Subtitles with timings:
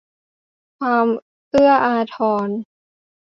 [0.79, 1.07] ความ
[1.49, 2.47] เอื้ออาทร